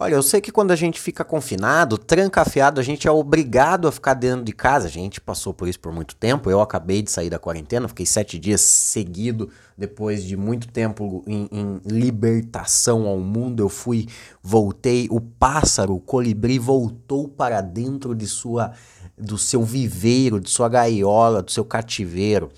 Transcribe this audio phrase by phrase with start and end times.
[0.00, 3.90] Olha, eu sei que quando a gente fica confinado, trancafiado, a gente é obrigado a
[3.90, 4.86] ficar dentro de casa.
[4.86, 6.48] A gente passou por isso por muito tempo.
[6.48, 11.48] Eu acabei de sair da quarentena, fiquei sete dias seguido depois de muito tempo em,
[11.50, 13.60] em libertação ao mundo.
[13.60, 14.06] Eu fui,
[14.40, 15.08] voltei.
[15.10, 18.70] O pássaro, o colibri, voltou para dentro de sua,
[19.18, 22.52] do seu viveiro, de sua gaiola, do seu cativeiro.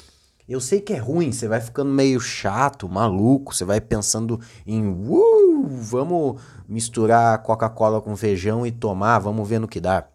[0.50, 4.84] Eu sei que é ruim, você vai ficando meio chato, maluco, você vai pensando em
[4.84, 10.08] uh, vamos misturar Coca-Cola com feijão e tomar, vamos ver no que dá.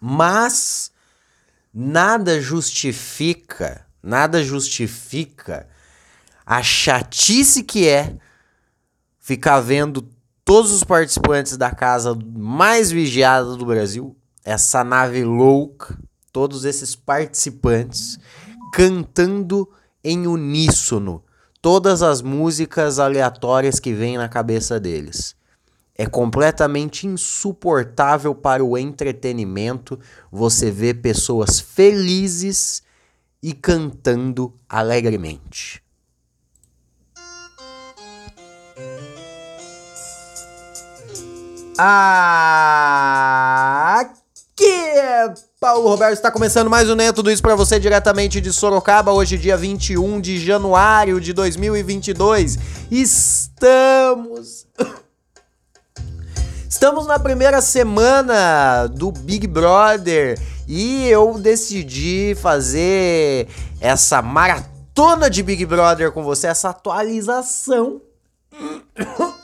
[0.00, 0.90] Mas
[1.72, 5.68] nada justifica, nada justifica
[6.44, 8.16] a chatice que é
[9.20, 10.04] ficar vendo
[10.44, 15.96] todos os participantes da casa mais vigiada do Brasil, essa nave louca,
[16.32, 18.18] todos esses participantes
[18.72, 19.68] cantando
[20.02, 21.22] em uníssono
[21.60, 25.36] todas as músicas aleatórias que vêm na cabeça deles.
[25.94, 29.98] É completamente insuportável para o entretenimento
[30.32, 32.82] você ver pessoas felizes
[33.42, 35.82] e cantando alegremente.
[44.60, 49.10] Aqui Paulo Roberto está começando mais um Neto Tudo Isso para você diretamente de Sorocaba,
[49.10, 52.58] hoje dia 21 de januário de 2022.
[52.90, 54.66] Estamos
[56.68, 60.38] Estamos na primeira semana do Big Brother
[60.68, 63.48] e eu decidi fazer
[63.80, 68.02] essa maratona de Big Brother com você, essa atualização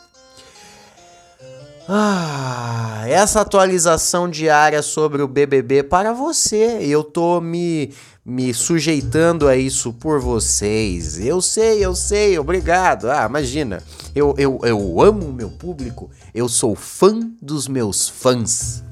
[1.88, 6.78] ah, essa atualização diária sobre o BBB para você.
[6.80, 7.92] Eu tô me,
[8.24, 11.20] me sujeitando a isso por vocês.
[11.20, 13.08] Eu sei, eu sei, obrigado.
[13.08, 13.82] Ah, imagina,
[14.14, 18.82] eu, eu, eu amo o meu público, eu sou fã dos meus fãs.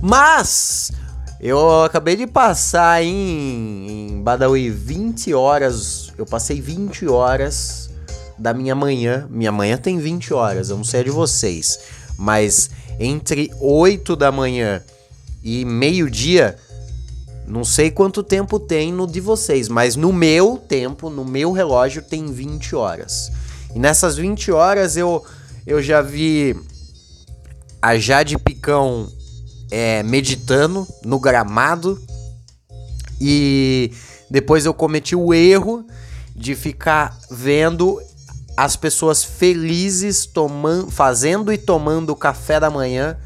[0.00, 0.92] Mas
[1.40, 6.12] eu acabei de passar em, em Badawi 20 horas.
[6.16, 7.83] Eu passei 20 horas
[8.38, 9.26] da minha manhã.
[9.30, 11.78] Minha manhã tem 20 horas, eu não sei a de vocês.
[12.18, 14.82] Mas entre 8 da manhã
[15.42, 16.56] e meio-dia,
[17.46, 22.02] não sei quanto tempo tem no de vocês, mas no meu tempo, no meu relógio,
[22.02, 23.30] tem 20 horas.
[23.74, 25.24] E nessas 20 horas eu,
[25.66, 26.56] eu já vi
[27.82, 29.08] a Jade Picão
[29.70, 32.00] é, meditando no gramado.
[33.20, 33.92] E
[34.30, 35.84] depois eu cometi o erro
[36.34, 38.00] de ficar vendo
[38.56, 43.16] as pessoas felizes tomando, fazendo e tomando café da manhã,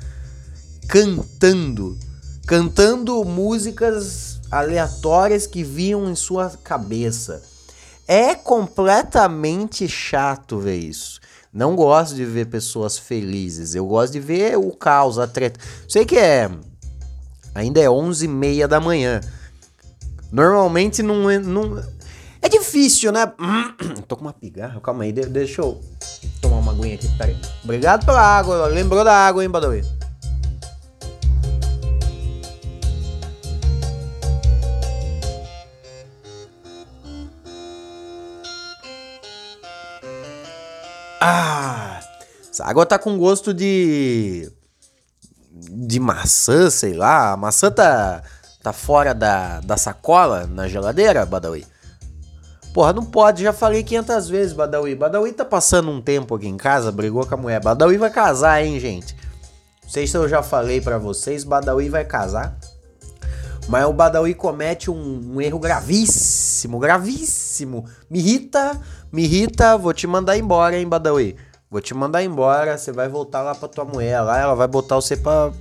[0.88, 1.98] cantando,
[2.46, 7.42] cantando músicas aleatórias que vinham em sua cabeça.
[8.06, 11.20] É completamente chato ver isso.
[11.52, 13.74] Não gosto de ver pessoas felizes.
[13.74, 15.60] Eu gosto de ver o caos, a treta.
[15.86, 16.50] Sei que é.
[17.54, 19.20] Ainda é 11 e meia da manhã.
[20.30, 21.82] Normalmente não, é, não
[22.40, 23.32] é difícil, né?
[24.06, 25.80] Tô com uma pigarra, calma aí, deixa eu
[26.40, 27.36] tomar uma aguinha aqui, peraí.
[27.64, 29.82] Obrigado pela água, lembrou da água, hein, Badawi?
[41.20, 42.00] Ah,
[42.48, 44.50] essa água tá com gosto de.
[45.50, 47.32] de maçã, sei lá.
[47.32, 48.22] A maçã tá,
[48.62, 51.66] tá fora da, da sacola na geladeira, Badawi?
[52.72, 54.94] Porra, não pode, já falei 500 vezes, Badawi.
[54.94, 57.60] Badawi tá passando um tempo aqui em casa, brigou com a mulher.
[57.60, 59.16] Badawi vai casar, hein, gente?
[59.82, 62.58] Não sei se eu já falei para vocês, Badawi vai casar.
[63.68, 67.84] Mas o Badawi comete um, um, erro gravíssimo, gravíssimo.
[68.08, 68.80] Me irrita,
[69.12, 71.36] me irrita, vou te mandar embora, hein, Badawi.
[71.70, 74.94] Vou te mandar embora, você vai voltar lá pra tua mulher lá, ela vai botar
[74.96, 75.52] você pra...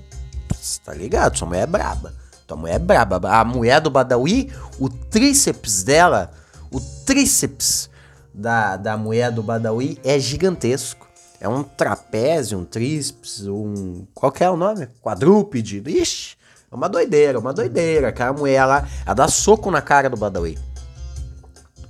[0.86, 1.38] Tá ligado?
[1.38, 2.14] Sua mulher é braba.
[2.46, 3.20] Tua mulher é braba.
[3.30, 6.32] A mulher do Badawi, o tríceps dela
[6.72, 7.90] o tríceps
[8.34, 11.08] da, da mulher do Badawi é gigantesco.
[11.40, 14.06] É um trapézio, um tríceps, um.
[14.14, 14.88] Qual que é o nome?
[15.02, 15.84] Quadrúpede.
[15.86, 16.36] Ixi,
[16.72, 18.10] é uma doideira, uma doideira.
[18.10, 20.58] Aquela mulher lá, ela dá soco na cara do Badawi.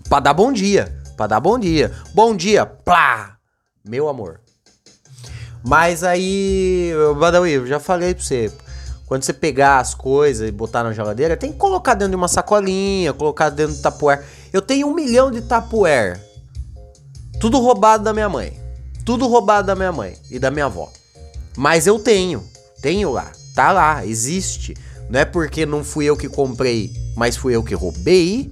[0.10, 0.94] Pra dar bom dia.
[1.16, 1.92] Pra dar bom dia.
[2.14, 3.38] Bom dia, plá!
[3.84, 4.42] Meu amor.
[5.64, 8.52] Mas aí, Badawi, eu já falei pra você.
[9.06, 12.28] Quando você pegar as coisas e botar na geladeira, tem que colocar dentro de uma
[12.28, 14.24] sacolinha, colocar dentro do tapoer.
[14.52, 16.22] Eu tenho um milhão de tapuer.
[17.40, 18.58] Tudo roubado da minha mãe.
[19.06, 20.92] Tudo roubado da minha mãe e da minha avó.
[21.56, 22.44] Mas eu tenho.
[22.82, 23.32] Tenho lá.
[23.54, 24.06] Tá lá.
[24.06, 24.76] Existe.
[25.10, 28.52] Não é porque não fui eu que comprei, mas fui eu que roubei.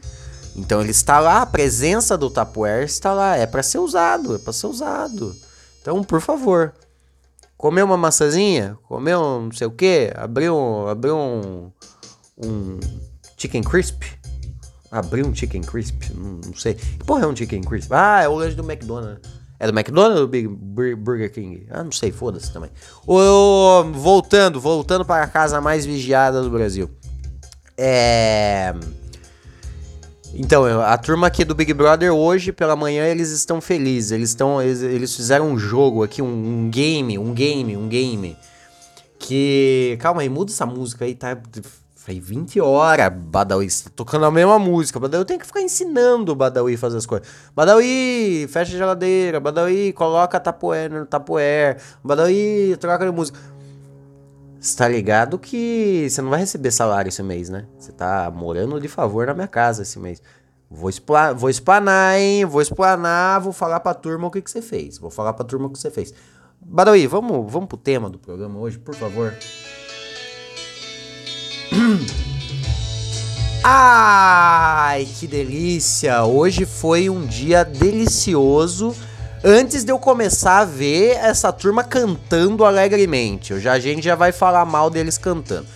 [0.56, 1.42] Então ele está lá.
[1.42, 3.36] A presença do tapuer está lá.
[3.36, 4.36] É para ser usado.
[4.36, 5.36] É para ser usado.
[5.82, 6.74] Então, por favor.
[7.58, 8.78] Comeu uma maçãzinha?
[8.84, 10.12] Comeu um não sei o quê?
[10.16, 11.72] Abriu, abriu um,
[12.38, 12.80] um
[13.38, 14.04] chicken crisp?
[14.96, 16.10] Abriu um chicken crisp?
[16.16, 16.76] Não, não sei.
[16.76, 17.92] Que porra é um chicken crisp?
[17.92, 19.20] Ah, é o lanche do McDonald's.
[19.60, 21.68] É do McDonald's ou do Burger King?
[21.70, 22.70] Ah, não sei, foda-se também.
[23.06, 26.90] O, voltando, voltando para a casa mais vigiada do Brasil.
[27.78, 28.74] É.
[30.34, 34.12] Então, a turma aqui do Big Brother hoje pela manhã eles estão felizes.
[34.12, 38.38] Eles estão eles, eles fizeram um jogo aqui, um, um, game, um game, um game
[39.20, 41.38] que calma aí, muda essa música aí, tá
[42.06, 45.00] Falei, 20 horas, Badawi, tá tocando a mesma música.
[45.00, 47.28] Badawi tem que ficar ensinando o Badawi fazer as coisas.
[47.56, 49.40] Badawi, fecha a geladeira.
[49.40, 51.78] Badawi, coloca tapoé no tapoé.
[52.04, 53.40] Badawi, troca de música.
[54.60, 57.66] Você tá ligado que você não vai receber salário esse mês, né?
[57.76, 60.22] Você tá morando de favor na minha casa esse mês.
[60.70, 62.46] Vou, expla vou explanar, hein?
[62.46, 65.00] Vou explanar, vou falar pra turma o que, que você fez.
[65.00, 66.14] Vou falar pra turma o que você fez.
[66.62, 69.34] Badawi, vamos, vamos pro tema do programa hoje, por favor.
[73.64, 76.24] Ai, que delícia!
[76.24, 78.96] Hoje foi um dia delicioso.
[79.44, 84.16] Antes de eu começar a ver essa turma cantando alegremente, eu já, a gente já
[84.16, 85.68] vai falar mal deles cantando.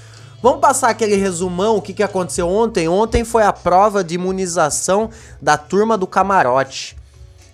[0.42, 2.88] Vamos passar aquele resumão, o que, que aconteceu ontem?
[2.88, 5.10] Ontem foi a prova de imunização
[5.42, 6.98] da turma do camarote.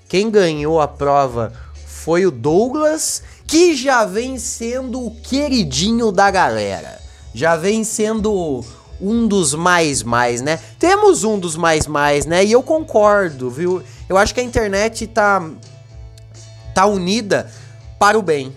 [0.08, 1.52] Quem ganhou a prova
[1.86, 7.05] foi o Douglas, que já vem sendo o queridinho da galera
[7.36, 8.64] já vem sendo
[9.00, 10.58] um dos mais mais, né?
[10.80, 12.46] Temos um dos mais mais, né?
[12.46, 13.84] E eu concordo, viu?
[14.08, 15.46] Eu acho que a internet tá
[16.74, 17.52] tá unida
[18.00, 18.56] para o bem.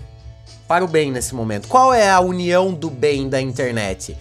[0.69, 1.67] Para o bem nesse momento.
[1.67, 4.17] Qual é a união do bem da internet?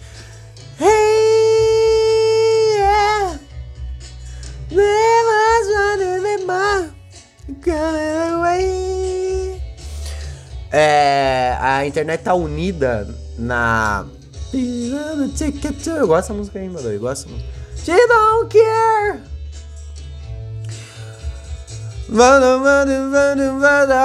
[10.72, 13.08] É, a internet tá unida
[13.38, 14.04] na
[14.52, 16.88] eu gosto dessa música aí, mano.
[16.88, 17.58] Eu gosto dessa música.
[17.84, 19.38] She don't care.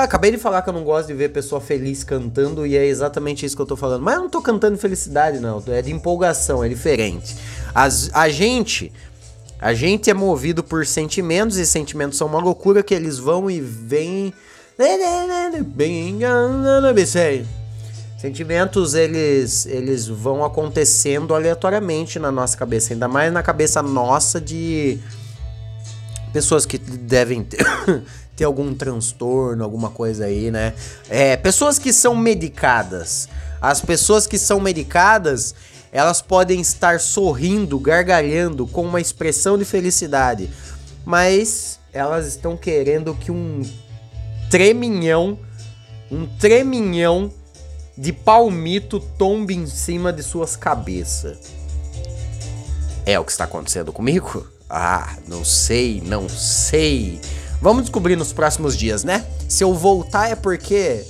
[0.04, 3.46] Acabei de falar que eu não gosto de ver pessoa feliz cantando e é exatamente
[3.46, 4.02] isso que eu tô falando.
[4.02, 5.64] Mas eu não tô cantando felicidade, não.
[5.68, 7.36] É de empolgação, é diferente.
[7.74, 8.92] As, a gente.
[9.60, 13.62] A gente é movido por sentimentos e sentimentos são uma loucura que eles vão e
[13.62, 14.34] vêm.
[15.64, 16.20] Bem.
[18.24, 24.98] Sentimentos, eles, eles vão acontecendo aleatoriamente na nossa cabeça, ainda mais na cabeça nossa de
[26.32, 27.60] pessoas que devem ter,
[28.34, 30.74] ter algum transtorno, alguma coisa aí, né?
[31.10, 33.28] É, pessoas que são medicadas.
[33.62, 35.54] As pessoas que são medicadas,
[35.92, 40.50] elas podem estar sorrindo, gargalhando com uma expressão de felicidade,
[41.04, 43.70] mas elas estão querendo que um
[44.50, 45.38] treminhão,
[46.10, 47.30] um treminhão
[47.98, 51.38] de palmito tombe em cima de suas cabeças.
[53.06, 54.48] É o que está acontecendo comigo?
[54.70, 57.22] Ah, não sei, não sei.
[57.62, 59.26] Vamos descobrir nos próximos dias, né?
[59.48, 61.06] Se eu voltar é porque.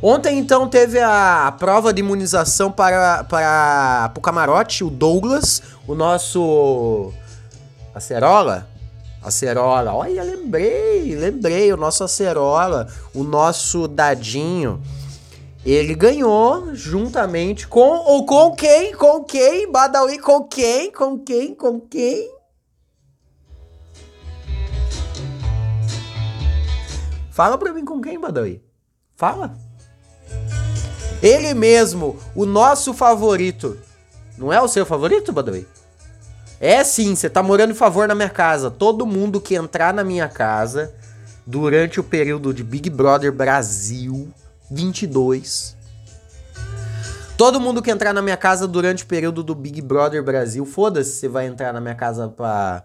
[0.00, 5.94] Ontem, então, teve a prova de imunização para, para, para o camarote, o Douglas, o
[5.94, 7.12] nosso.
[7.94, 8.68] Acerola?
[9.26, 9.92] Acerola.
[9.92, 14.80] Olha, lembrei, lembrei, o nosso Acerola, o nosso Dadinho.
[15.64, 17.80] Ele ganhou juntamente com.
[17.80, 18.94] Ou com quem?
[18.94, 19.70] Com quem?
[19.70, 20.92] Badawi com quem?
[20.92, 21.54] Com quem?
[21.56, 22.30] Com quem?
[27.32, 28.62] Fala pra mim com quem, Badawi?
[29.16, 29.58] Fala.
[31.20, 33.76] Ele mesmo, o nosso favorito.
[34.38, 35.66] Não é o seu favorito, Badawi?
[36.60, 38.70] É sim, você tá morando em favor na minha casa.
[38.70, 40.94] Todo mundo que entrar na minha casa
[41.46, 44.28] durante o período de Big Brother Brasil
[44.70, 45.76] 22.
[47.36, 51.12] Todo mundo que entrar na minha casa durante o período do Big Brother Brasil, foda-se,
[51.12, 52.82] você vai entrar na minha casa pra,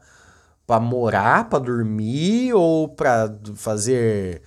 [0.67, 4.41] pra morar, pra dormir ou pra fazer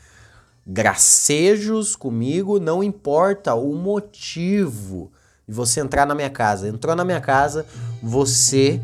[0.67, 5.11] gracejos comigo, não importa o motivo
[5.49, 6.69] de você entrar na minha casa.
[6.69, 7.65] Entrou na minha casa,
[8.03, 8.81] você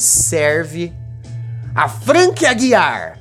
[0.00, 0.92] serve
[1.74, 3.20] a Frank Aguiar.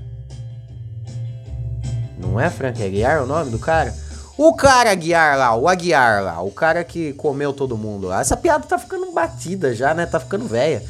[2.18, 3.94] Não é Frank Aguiar o nome do cara?
[4.38, 8.22] O cara Aguiar lá, o Aguiar lá, o cara que comeu todo mundo lá.
[8.22, 10.06] Essa piada tá ficando batida já, né?
[10.06, 10.82] Tá ficando velha.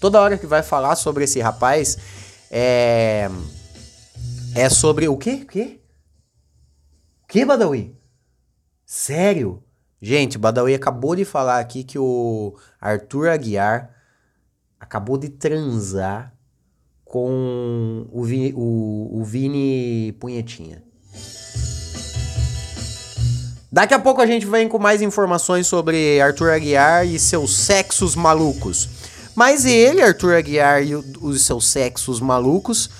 [0.00, 1.98] Toda hora que vai falar sobre esse rapaz
[2.50, 3.28] é.
[4.54, 5.40] É sobre o quê?
[5.42, 5.80] O quê?
[7.24, 7.98] O quê, Badawi?
[8.84, 9.62] Sério?
[10.00, 13.90] Gente, Badawi acabou de falar aqui que o Arthur Aguiar
[14.82, 16.34] acabou de transar
[17.04, 20.82] com o Vi, o, o Vini Punhetinha.
[23.70, 28.16] Daqui a pouco a gente vem com mais informações sobre Arthur Aguiar e seus sexos
[28.16, 28.88] malucos.
[29.36, 32.90] Mas ele, Arthur Aguiar e os seus sexos malucos,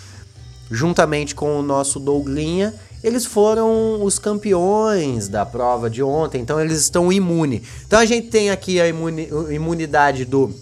[0.70, 2.72] juntamente com o nosso Douglinha,
[3.02, 7.62] eles foram os campeões da prova de ontem, então eles estão imunes.
[7.84, 10.54] Então a gente tem aqui a imuni imunidade do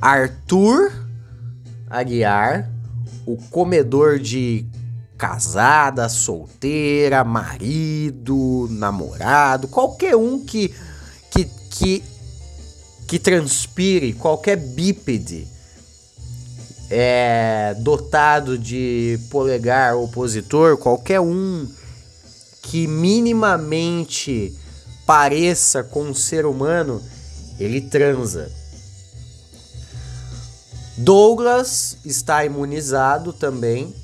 [0.00, 0.92] Arthur
[1.88, 2.70] Aguiar,
[3.26, 4.64] o comedor de
[5.18, 10.74] casada, solteira, marido, namorado, qualquer um que
[11.30, 12.02] que que,
[13.06, 15.46] que transpire, qualquer bípede
[16.90, 21.68] é, dotado de polegar opositor, qualquer um
[22.62, 24.56] que minimamente
[25.06, 27.02] pareça com um ser humano,
[27.58, 28.59] ele transa.
[31.00, 33.94] Douglas está imunizado também.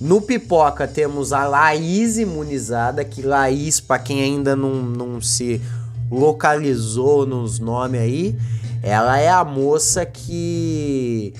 [0.00, 5.62] No Pipoca temos a Laís imunizada, que Laís, para quem ainda não, não se
[6.10, 8.36] localizou nos nomes aí,
[8.82, 11.32] ela é a moça que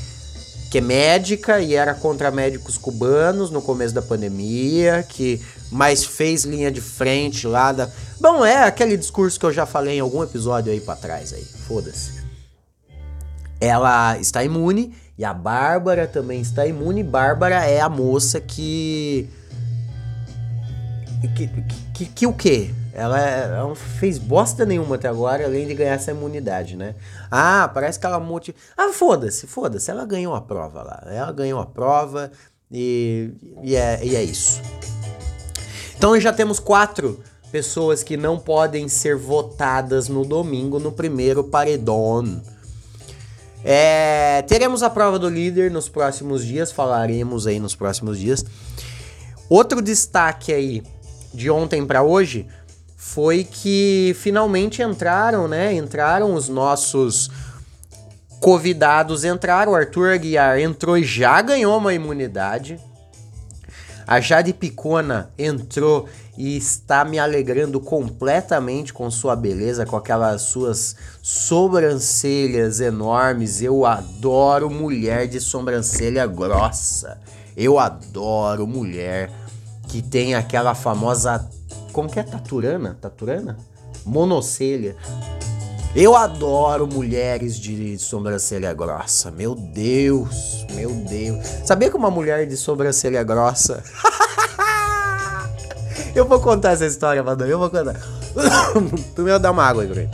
[0.70, 6.44] que é médica e era contra médicos cubanos no começo da pandemia, que mais fez
[6.44, 7.88] linha de frente lá da.
[8.20, 11.44] Bom, é aquele discurso que eu já falei em algum episódio aí para trás aí.
[11.68, 12.23] Foda-se.
[13.60, 17.02] Ela está imune e a Bárbara também está imune.
[17.02, 19.28] Bárbara é a moça que.
[21.36, 21.48] Que,
[21.94, 22.70] que, que, o quê?
[22.92, 26.94] Ela, ela, não fez bosta nenhuma até agora, além de ganhar essa imunidade, né?
[27.30, 28.54] Ah, parece que ela multi.
[28.76, 29.90] Ah, foda-se, foda-se.
[29.90, 31.02] Ela ganhou a prova lá.
[31.06, 32.30] Ela ganhou a prova
[32.70, 33.30] e,
[33.62, 34.60] e, é, e é isso.
[35.96, 37.20] Então já temos quatro
[37.50, 42.42] pessoas que não podem ser votadas no domingo no primeiro paredão.
[43.64, 48.44] É, teremos a prova do líder nos próximos dias, falaremos aí nos próximos dias.
[49.48, 50.82] Outro destaque aí
[51.32, 52.46] de ontem para hoje
[52.96, 55.74] foi que finalmente entraram, né?
[55.74, 57.30] Entraram os nossos
[58.40, 59.72] convidados, entraram.
[59.72, 62.78] O Arthur Aguiar entrou e já ganhou uma imunidade.
[64.06, 66.06] A Jade Picona entrou
[66.36, 73.62] e está me alegrando completamente com sua beleza, com aquelas suas sobrancelhas enormes.
[73.62, 77.18] Eu adoro mulher de sobrancelha grossa.
[77.56, 79.30] Eu adoro mulher
[79.88, 81.48] que tem aquela famosa.
[81.92, 82.22] Como que é?
[82.22, 82.98] Taturana?
[83.00, 83.56] Taturana?
[84.04, 84.96] Monocelha.
[85.94, 89.30] Eu adoro mulheres de sobrancelha grossa.
[89.30, 91.46] Meu Deus, meu Deus.
[91.64, 93.80] Sabia que uma mulher de sobrancelha grossa.
[96.12, 97.44] eu vou contar essa história, mano.
[97.44, 97.94] Eu vou contar.
[99.14, 100.10] Primeiro dá uma água aí, Greg.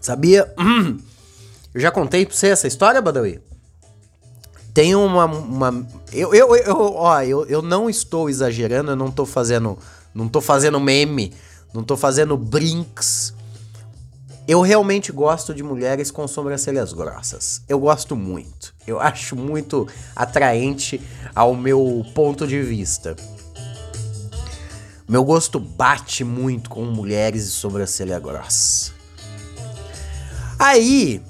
[0.00, 0.52] Sabia?
[1.74, 3.40] Eu já contei pra você essa história, Badawi?
[4.72, 5.26] Tem uma.
[5.26, 9.78] uma eu, eu, eu, ó, eu, eu não estou exagerando, eu não tô fazendo
[10.18, 11.32] não tô fazendo meme,
[11.72, 13.32] não tô fazendo brinks.
[14.48, 17.62] Eu realmente gosto de mulheres com sobrancelhas grossas.
[17.68, 18.74] Eu gosto muito.
[18.84, 21.00] Eu acho muito atraente
[21.36, 23.14] ao meu ponto de vista.
[25.08, 28.92] Meu gosto bate muito com mulheres de sobrancelha grossa.
[30.58, 31.22] Aí,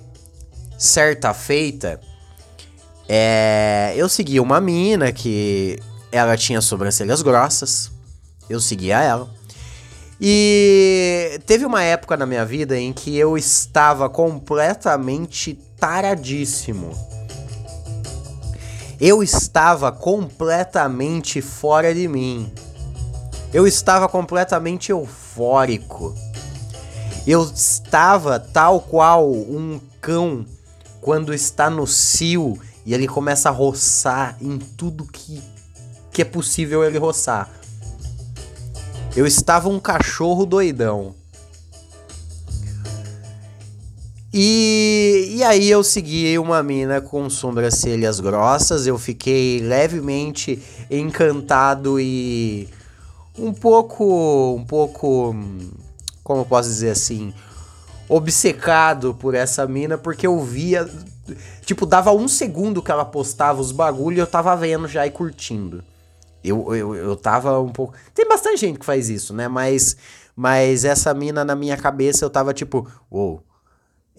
[0.79, 2.01] certa feita,
[3.07, 5.79] é, eu segui uma mina que
[6.11, 7.98] ela tinha sobrancelhas grossas
[8.49, 9.29] eu seguia ela.
[10.21, 16.91] E teve uma época na minha vida em que eu estava completamente taradíssimo.
[19.01, 22.53] Eu estava completamente fora de mim.
[23.55, 26.15] Eu estava completamente eufórico.
[27.25, 30.45] Eu estava tal qual um cão
[31.01, 35.41] quando está no cio e ele começa a roçar em tudo que,
[36.11, 37.58] que é possível ele roçar.
[39.19, 41.13] Eu estava um cachorro doidão.
[44.33, 52.69] E, e aí eu segui uma mina com sobrancelhas grossas, eu fiquei levemente encantado e
[53.37, 55.35] um pouco, um pouco,
[56.23, 57.35] como eu posso dizer assim,
[58.09, 60.89] obcecado por essa mina, porque eu via,
[61.67, 65.11] tipo, dava um segundo que ela postava os bagulho e eu tava vendo já e
[65.11, 65.83] curtindo.
[66.43, 67.95] Eu, eu, eu tava um pouco.
[68.15, 69.49] Tem bastante gente que faz isso, né?
[69.49, 69.97] Mas,
[70.37, 73.31] mas essa mina na minha cabeça eu tava tipo, uou.
[73.33, 73.49] Wow,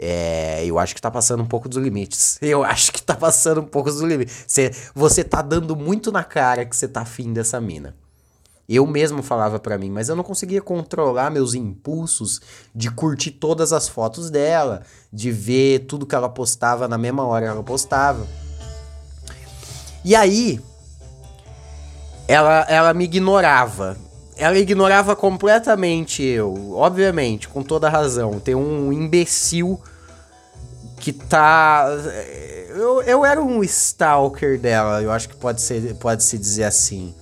[0.01, 2.39] é, eu acho que tá passando um pouco dos limites.
[2.41, 4.45] Eu acho que tá passando um pouco dos limites.
[4.47, 7.93] Você, você tá dando muito na cara que você tá afim dessa mina.
[8.67, 12.39] Eu mesmo falava pra mim, mas eu não conseguia controlar meus impulsos
[12.73, 17.47] de curtir todas as fotos dela, de ver tudo que ela postava na mesma hora
[17.47, 18.27] que ela postava.
[20.05, 20.61] E aí,
[22.29, 23.97] ela, ela me ignorava.
[24.37, 28.39] Ela ignorava completamente eu, obviamente, com toda razão.
[28.39, 29.81] Tem um imbecil
[30.99, 31.87] que tá.
[32.69, 37.15] Eu, eu era um stalker dela, eu acho que pode ser, pode se dizer assim.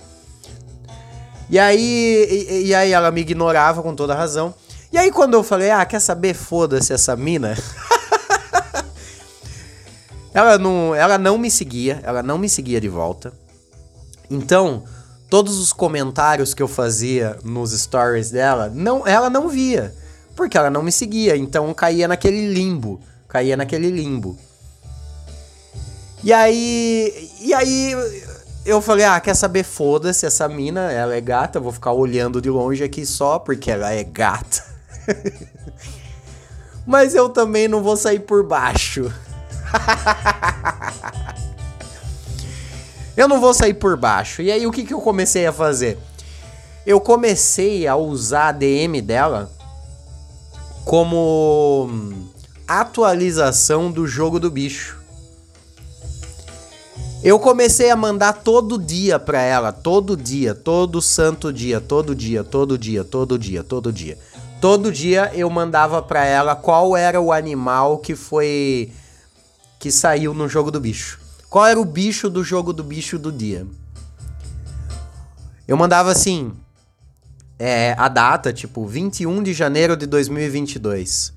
[1.48, 4.54] E aí, e, e aí ela me ignorava com toda razão.
[4.92, 7.56] E aí quando eu falei, ah, quer saber, foda-se essa mina.
[10.34, 13.32] ela não, ela não me seguia, ela não me seguia de volta.
[14.30, 14.84] Então,
[15.28, 19.94] todos os comentários que eu fazia nos stories dela, não, ela não via,
[20.34, 24.38] porque ela não me seguia, então caía naquele limbo, caía naquele limbo.
[26.22, 27.92] E aí, e aí
[28.64, 29.64] eu falei, ah, quer saber?
[29.64, 33.92] Foda-se essa mina, ela é gata, vou ficar olhando de longe aqui só porque ela
[33.92, 34.64] é gata.
[36.86, 39.12] Mas eu também não vou sair por baixo.
[43.18, 44.40] eu não vou sair por baixo.
[44.40, 45.98] E aí o que, que eu comecei a fazer?
[46.86, 49.50] Eu comecei a usar a DM dela
[50.84, 51.90] como
[52.66, 54.96] atualização do jogo do bicho.
[57.20, 62.44] Eu comecei a mandar todo dia pra ela, todo dia, todo santo dia, todo dia,
[62.44, 64.16] todo dia, todo dia, todo dia.
[64.60, 68.92] Todo dia eu mandava pra ela qual era o animal que foi
[69.80, 71.27] que saiu no jogo do bicho.
[71.50, 73.66] Qual era o bicho do jogo do bicho do dia?
[75.66, 76.52] Eu mandava assim,
[77.58, 81.32] é, a data, tipo, 21 de janeiro de 2022.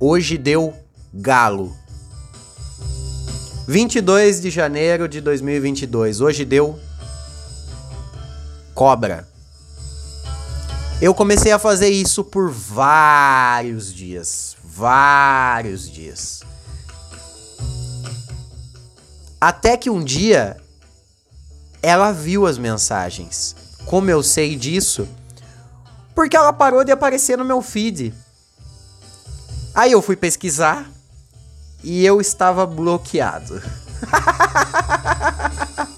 [0.00, 0.74] Hoje deu
[1.14, 1.76] galo.
[3.68, 6.20] 22 de janeiro de 2022.
[6.20, 6.78] Hoje deu
[8.74, 9.28] cobra.
[11.00, 16.42] Eu comecei a fazer isso por vários dias, vários dias.
[19.42, 20.56] Até que um dia
[21.82, 23.56] ela viu as mensagens.
[23.86, 25.08] Como eu sei disso?
[26.14, 28.14] Porque ela parou de aparecer no meu feed.
[29.74, 30.88] Aí eu fui pesquisar
[31.82, 33.60] e eu estava bloqueado.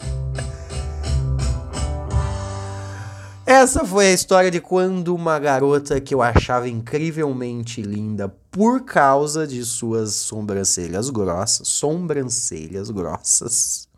[3.56, 9.46] Essa foi a história de quando uma garota que eu achava incrivelmente linda por causa
[9.46, 13.88] de suas sobrancelhas grossas, sobrancelhas grossas,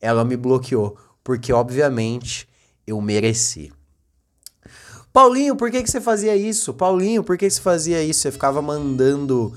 [0.00, 2.48] ela me bloqueou, porque obviamente
[2.86, 3.72] eu mereci.
[5.12, 6.72] Paulinho, por que, que você fazia isso?
[6.72, 8.20] Paulinho, por que, você fazia isso?
[8.20, 9.52] Você ficava mandando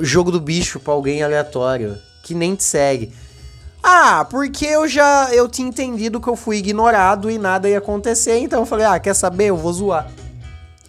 [0.00, 3.12] jogo do bicho pra alguém aleatório que nem te segue.
[3.82, 8.38] Ah, porque eu já eu tinha entendido que eu fui ignorado e nada ia acontecer,
[8.38, 9.46] então eu falei: "Ah, quer saber?
[9.46, 10.10] Eu vou zoar".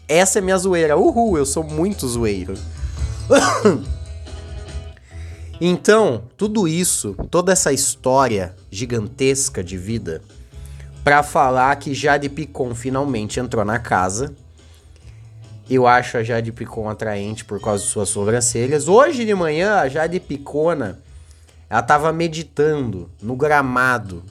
[0.08, 0.98] Essa é minha zoeira.
[0.98, 2.54] Uhul, eu sou muito zoeiro.
[5.60, 10.22] então, tudo isso, toda essa história gigantesca de vida
[11.04, 14.34] para falar que Jade Picon finalmente entrou na casa
[15.70, 18.88] eu acho a Jade Picon atraente por causa de suas sobrancelhas.
[18.88, 21.00] Hoje de manhã, a Jade Picona,
[21.74, 24.24] ela tava meditando no gramado.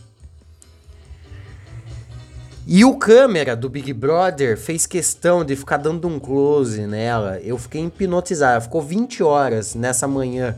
[2.65, 7.41] E o câmera do Big Brother fez questão de ficar dando um close nela.
[7.41, 8.53] Eu fiquei hipnotizado.
[8.53, 10.57] Ela ficou 20 horas nessa manhã.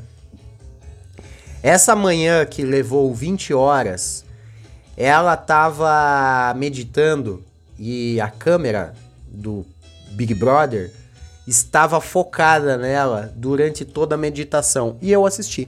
[1.63, 4.23] Essa manhã que levou 20 horas,
[4.95, 7.43] ela tava meditando
[7.79, 8.93] e a câmera
[9.27, 9.65] do
[10.11, 10.93] Big Brother
[11.47, 14.99] estava focada nela durante toda a meditação.
[15.01, 15.67] E eu assisti.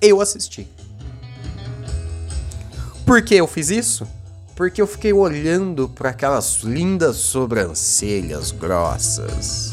[0.00, 0.68] Eu assisti.
[3.04, 4.06] Por que eu fiz isso?
[4.54, 9.72] Porque eu fiquei olhando para aquelas lindas sobrancelhas grossas.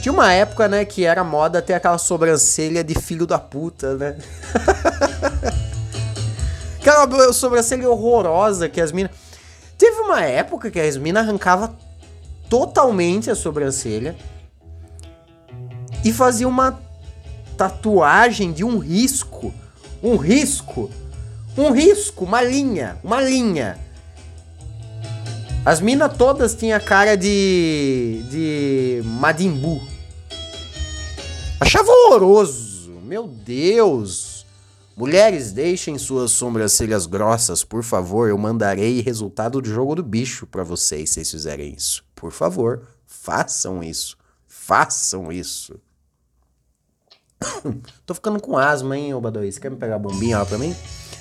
[0.00, 4.16] Tinha uma época, né, que era moda ter aquela sobrancelha de filho da puta, né?
[6.78, 9.12] aquela sobrancelha horrorosa que as minas.
[9.78, 11.74] Teve uma época que a Esmina arrancava
[12.48, 14.14] totalmente a sobrancelha
[16.04, 16.78] e fazia uma
[17.56, 19.52] tatuagem de um risco.
[20.02, 20.90] Um risco.
[21.56, 23.78] Um risco, uma linha, uma linha.
[25.64, 28.22] As minas todas tinham cara de.
[28.30, 29.02] de.
[29.04, 29.80] Madimbu.
[31.58, 32.90] Achava horroroso.
[33.04, 34.44] Meu Deus.
[34.96, 38.28] Mulheres, deixem suas sobrancelhas grossas, por favor.
[38.28, 42.04] Eu mandarei resultado do jogo do bicho para vocês se vocês fizerem isso.
[42.14, 44.16] Por favor, façam isso.
[44.46, 45.80] Façam isso.
[48.06, 49.52] Tô ficando com asma, hein, Badawi?
[49.52, 50.74] Você quer me pegar a bombinha lá pra mim?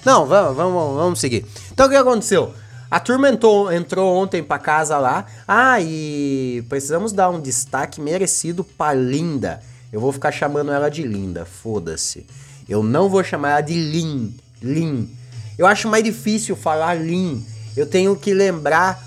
[0.05, 1.45] Não, vamos, vamos, vamos seguir.
[1.71, 2.53] Então o que aconteceu?
[2.91, 5.25] A turma entrou, entrou ontem pra casa lá.
[5.47, 9.61] Ah, e precisamos dar um destaque merecido pra Linda.
[9.91, 12.25] Eu vou ficar chamando ela de Linda, foda-se.
[12.67, 14.35] Eu não vou chamar ela de Lin.
[14.61, 15.09] Lin.
[15.57, 17.43] Eu acho mais difícil falar Lin.
[17.75, 19.03] Eu tenho que lembrar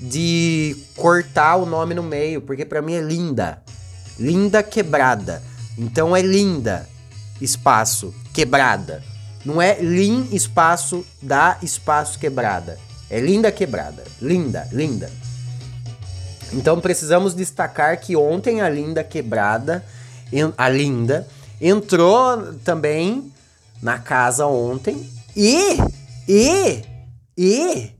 [0.00, 3.62] de cortar o nome no meio, porque para mim é Linda.
[4.18, 5.42] Linda quebrada.
[5.76, 6.88] Então é Linda,
[7.40, 9.02] espaço, quebrada.
[9.44, 12.78] Não é Lin, espaço, da, espaço, quebrada.
[13.10, 14.04] É linda quebrada.
[14.20, 15.10] Linda, linda.
[16.52, 19.84] Então precisamos destacar que ontem a linda quebrada,
[20.56, 21.26] a linda,
[21.60, 23.32] entrou também
[23.82, 25.76] na casa ontem e,
[26.28, 26.82] e,
[27.36, 27.90] e,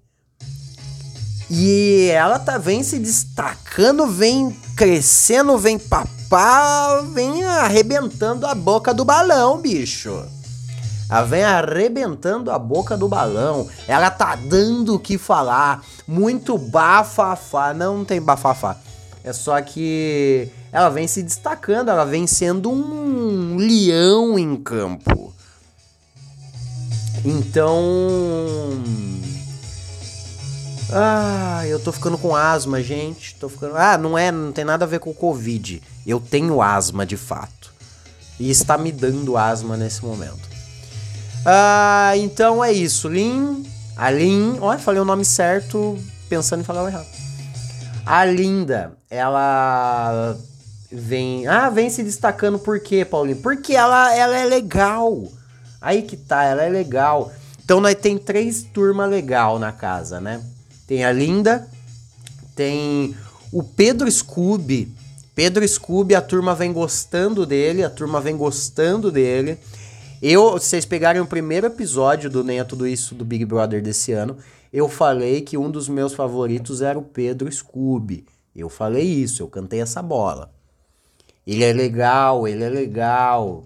[1.55, 9.05] e ela tá vem se destacando, vem crescendo, vem papá, vem arrebentando a boca do
[9.05, 10.25] balão, bicho.
[11.11, 13.69] Ela vem arrebentando a boca do balão.
[13.87, 15.85] Ela tá dando o que falar.
[16.09, 17.75] Muito bafafá.
[17.75, 18.79] Não, não tem bafafá.
[19.23, 25.35] É só que ela vem se destacando, ela vem sendo um leão em campo.
[27.23, 27.83] Então.
[30.95, 33.35] Ah, eu tô ficando com asma, gente.
[33.37, 33.77] Tô ficando.
[33.77, 35.83] Ah, não é, não tem nada a ver com o Covid.
[36.07, 37.73] Eu tenho asma de fato.
[38.39, 40.51] E está me dando asma nesse momento.
[41.47, 43.09] Ah, então é isso.
[43.09, 43.65] Lin.
[43.97, 44.59] A Lin.
[44.61, 47.07] Olha, falei o nome certo pensando em falar o errado.
[48.05, 50.37] A Linda, ela
[50.91, 51.47] vem.
[51.47, 53.37] Ah, vem se destacando por quê, Paulinho?
[53.37, 55.25] Porque ela, ela é legal.
[55.81, 57.33] Aí que tá, ela é legal.
[57.65, 60.43] Então nós tem três turmas legal na casa, né?
[60.87, 61.69] Tem a Linda,
[62.55, 63.17] tem
[63.53, 64.93] o Pedro Scooby.
[65.35, 69.59] Pedro Scooby, a turma vem gostando dele, a turma vem gostando dele.
[70.21, 73.83] Eu, se vocês pegarem o primeiro episódio do Nem é Tudo Isso do Big Brother
[73.83, 74.37] desse ano,
[74.73, 78.25] eu falei que um dos meus favoritos era o Pedro Scooby.
[78.55, 80.53] Eu falei isso, eu cantei essa bola.
[81.47, 83.65] Ele é legal, ele é legal.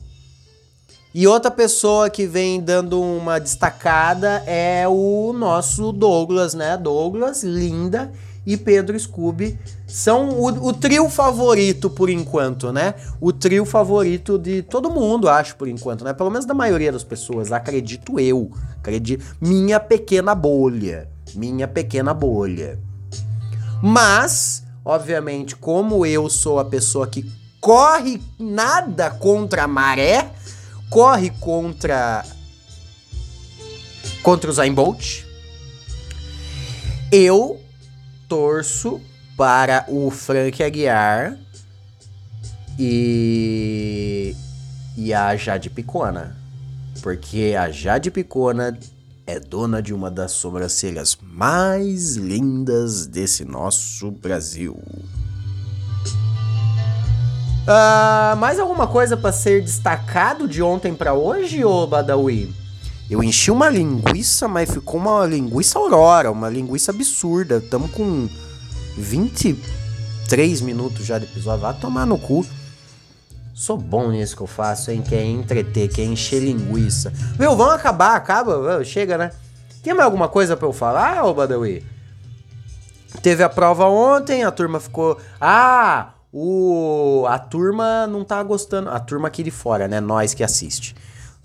[1.19, 6.77] E outra pessoa que vem dando uma destacada é o nosso Douglas, né?
[6.77, 8.13] Douglas, linda
[8.45, 12.97] e Pedro Scooby são o, o, trio favorito por enquanto, né?
[13.19, 16.13] O trio favorito de todo mundo, acho, por enquanto, né?
[16.13, 18.51] Pelo menos da maioria das pessoas, acredito eu.
[18.79, 19.25] Acredito.
[19.41, 21.09] Minha pequena bolha.
[21.35, 22.79] Minha pequena bolha.
[23.83, 27.25] Mas, obviamente, como eu sou a pessoa que
[27.59, 30.31] corre nada contra a maré,
[30.91, 32.25] corre contra
[34.23, 35.23] contra o Zayn Bolt,
[37.13, 37.61] eu
[38.29, 39.01] torço
[39.37, 41.39] para o Frank Aguiar
[42.79, 44.35] e,
[44.97, 46.37] e a Jade Picona.
[47.03, 48.77] Porque a Jade Picona
[49.27, 54.77] é dona de uma das sobrancelhas mais lindas desse nosso Brasil.
[57.67, 62.55] Uh, mais alguma coisa para ser destacado de ontem para hoje, ô Badawi?
[63.11, 67.61] Eu enchi uma linguiça, mas ficou uma linguiça aurora, uma linguiça absurda.
[67.61, 68.29] Tamo com
[68.97, 71.63] 23 minutos já de episódio.
[71.63, 72.47] Vai tomar no cu.
[73.53, 75.03] Sou bom nisso que eu faço, hein?
[75.03, 77.13] Quer entreter, quer encher linguiça.
[77.37, 79.33] Meu, vamos acabar, acaba, chega, né?
[79.83, 81.85] Tem mais alguma coisa para eu falar, ô Badawi?
[83.23, 85.19] Teve a prova ontem, a turma ficou.
[85.41, 87.27] Ah, o.
[87.27, 88.91] A turma não tá gostando.
[88.91, 90.01] A turma aqui de fora, né?
[90.01, 90.95] Nós que assiste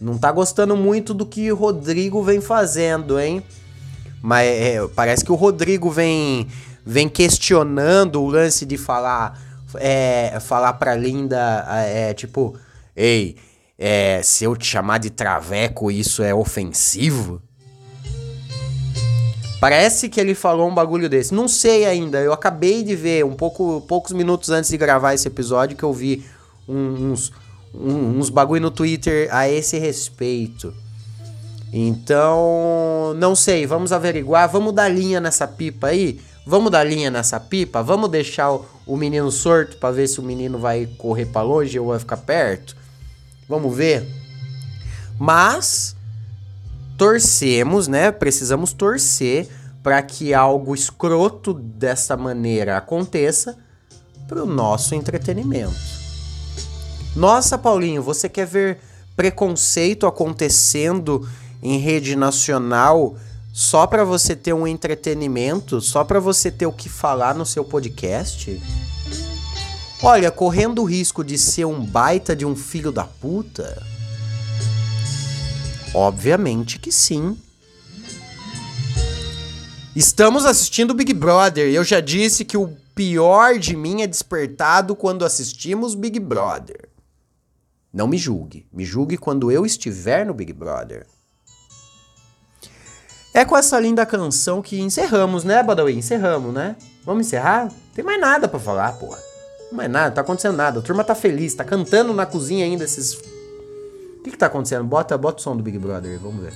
[0.01, 3.43] não tá gostando muito do que o Rodrigo vem fazendo, hein?
[4.19, 6.47] Mas é, parece que o Rodrigo vem,
[6.83, 9.39] vem questionando o lance de falar
[9.75, 12.57] é, falar pra Linda, é, tipo,
[12.95, 13.37] ei,
[13.77, 17.41] é, se eu te chamar de traveco, isso é ofensivo?
[19.61, 21.35] Parece que ele falou um bagulho desse.
[21.35, 22.19] Não sei ainda.
[22.19, 25.93] Eu acabei de ver, um pouco, poucos minutos antes de gravar esse episódio, que eu
[25.93, 26.25] vi
[26.67, 27.31] uns,
[27.71, 30.73] um, uns bagulho no Twitter a esse respeito.
[31.71, 36.19] Então, não sei, vamos averiguar, vamos dar linha nessa pipa aí?
[36.43, 37.83] Vamos dar linha nessa pipa?
[37.83, 41.79] Vamos deixar o, o menino sorto para ver se o menino vai correr para longe
[41.79, 42.75] ou vai ficar perto?
[43.47, 44.07] Vamos ver.
[45.19, 45.95] Mas
[47.01, 48.11] torcemos, né?
[48.11, 49.49] Precisamos torcer
[49.81, 53.57] para que algo escroto dessa maneira aconteça
[54.27, 55.73] para o nosso entretenimento.
[57.15, 58.77] Nossa, Paulinho, você quer ver
[59.15, 61.27] preconceito acontecendo
[61.63, 63.15] em rede nacional
[63.51, 67.65] só para você ter um entretenimento, só para você ter o que falar no seu
[67.65, 68.61] podcast?
[70.03, 73.90] Olha, correndo o risco de ser um baita de um filho da puta?
[75.93, 77.37] Obviamente que sim.
[79.95, 84.95] Estamos assistindo Big Brother e eu já disse que o pior de mim é despertado
[84.95, 86.87] quando assistimos Big Brother.
[87.93, 88.65] Não me julgue.
[88.71, 91.05] Me julgue quando eu estiver no Big Brother.
[93.33, 95.97] É com essa linda canção que encerramos, né, Badawi?
[95.97, 96.75] Encerramos, né?
[97.03, 97.71] Vamos encerrar?
[97.93, 99.19] Tem mais nada para falar, porra.
[99.69, 100.79] Não mais nada, tá acontecendo nada.
[100.79, 103.17] A turma tá feliz, tá cantando na cozinha ainda esses.
[104.21, 104.83] O que que tá acontecendo?
[104.83, 106.53] Bota, bota o som do Big Brother vamos ver.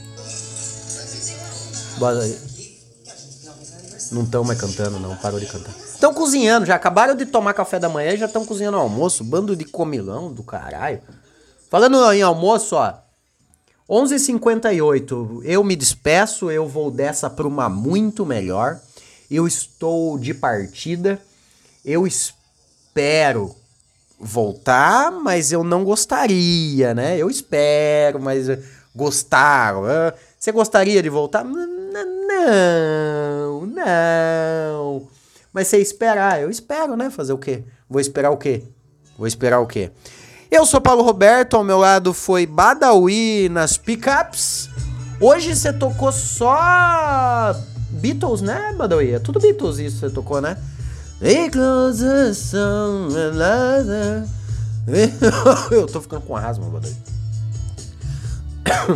[1.98, 2.38] Bota aí.
[4.12, 5.16] Não estão mais cantando, não.
[5.16, 5.72] Parou de cantar.
[5.72, 9.24] Estão cozinhando, já acabaram de tomar café da manhã e já estão cozinhando almoço.
[9.24, 11.02] Bando de comilão do caralho.
[11.68, 12.94] Falando em almoço, ó.
[13.90, 18.80] 11h58, eu me despeço, eu vou dessa para uma muito melhor.
[19.30, 21.20] Eu estou de partida.
[21.84, 23.56] Eu espero
[24.20, 27.18] voltar, mas eu não gostaria, né?
[27.18, 28.48] Eu espero, mas
[28.96, 29.74] gostar.
[30.38, 31.44] Você gostaria de voltar?
[31.44, 32.06] Não,
[33.66, 35.08] não.
[35.54, 37.10] Mas você esperar, eu espero, né?
[37.10, 37.64] Fazer o quê?
[37.90, 38.64] Vou esperar o quê?
[39.18, 39.92] Vou esperar o quê?
[40.52, 44.70] Eu sou Paulo Roberto, ao meu lado foi Badawi nas pickups.
[45.20, 47.56] Hoje você tocou só
[47.90, 49.14] Beatles, né, Badawi?
[49.14, 50.58] É tudo Beatles isso você tocou, né?
[55.72, 56.96] Eu tô ficando com asma, Badawi.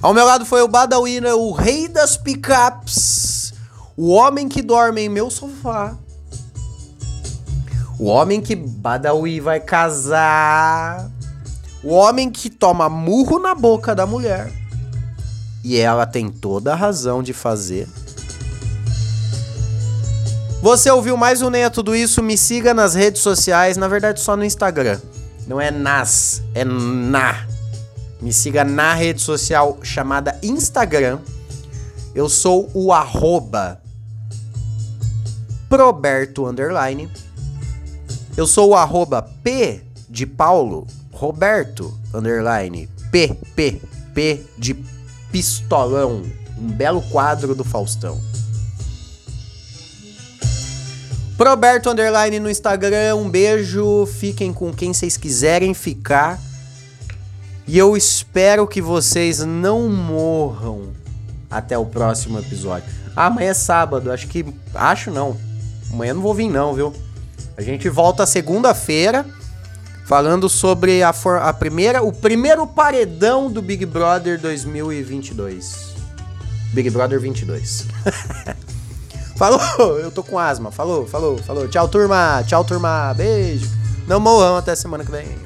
[0.00, 3.52] Ao meu lado foi o Badawi, o rei das pickups.
[3.96, 5.96] O homem que dorme em meu sofá.
[7.98, 11.10] O homem que Badawi vai casar.
[11.82, 14.52] O homem que toma murro na boca da mulher.
[15.64, 17.88] E ela tem toda a razão de fazer.
[20.60, 22.20] Você ouviu mais um Nem é Tudo Isso?
[22.20, 25.00] Me siga nas redes sociais, na verdade só no Instagram.
[25.46, 27.46] Não é nas, é na.
[28.20, 31.20] Me siga na rede social chamada Instagram.
[32.12, 33.80] Eu sou o arroba
[35.68, 37.08] Proberto Underline.
[38.36, 43.80] Eu sou o arroba P de Paulo Roberto Underline P, P,
[44.12, 44.74] P de
[45.30, 46.24] pistolão.
[46.58, 48.20] Um belo quadro do Faustão.
[51.38, 53.14] Proberto Underline no Instagram.
[53.14, 54.06] Um beijo.
[54.06, 56.36] Fiquem com quem vocês quiserem ficar.
[57.64, 60.88] E eu espero que vocês não morram
[61.48, 62.88] até o próximo episódio.
[63.14, 64.10] Ah, amanhã é sábado.
[64.10, 64.44] Acho que.
[64.74, 65.36] Acho não.
[65.92, 66.92] Amanhã não vou vir, não, viu?
[67.56, 69.24] A gente volta segunda-feira
[70.06, 75.94] falando sobre a, for, a primeira, o primeiro paredão do Big Brother 2022.
[76.72, 77.86] Big Brother 22.
[79.38, 79.60] falou,
[79.98, 80.70] eu tô com asma.
[80.70, 81.68] Falou, falou, falou.
[81.68, 82.42] Tchau, turma.
[82.46, 83.14] Tchau, turma.
[83.14, 83.70] Beijo.
[84.06, 85.38] Não morram até semana que vem.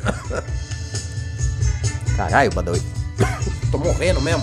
[2.17, 2.83] Caralho, Badawi.
[3.71, 4.43] tô morrendo mesmo.